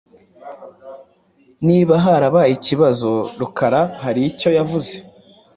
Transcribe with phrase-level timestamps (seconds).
[1.67, 3.09] Niba harabaye ikibazo,
[3.39, 4.93] Rukara hari icyo yavuze.